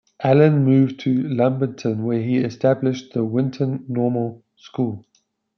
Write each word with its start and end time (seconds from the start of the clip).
Allen 0.23 0.65
moved 0.65 0.99
to 1.01 1.13
Lumberton, 1.27 2.03
where 2.03 2.23
he 2.23 2.39
established 2.39 3.13
the 3.13 3.23
Whitin 3.23 3.85
Normal 3.87 4.43
School. 4.55 5.05